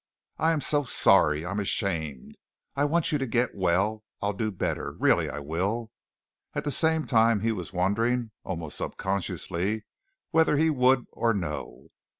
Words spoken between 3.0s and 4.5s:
you to get well. I'll do